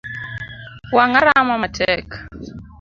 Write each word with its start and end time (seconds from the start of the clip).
Wanga 0.95 1.19
rama 1.25 1.53
matek. 1.63 2.05